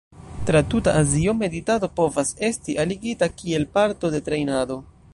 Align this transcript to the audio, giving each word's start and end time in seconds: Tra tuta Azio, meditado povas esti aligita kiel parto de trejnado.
Tra 0.45 0.61
tuta 0.63 0.93
Azio, 1.01 1.35
meditado 1.41 1.91
povas 2.01 2.33
esti 2.49 2.77
aligita 2.87 3.31
kiel 3.43 3.71
parto 3.79 4.13
de 4.17 4.27
trejnado. 4.31 4.85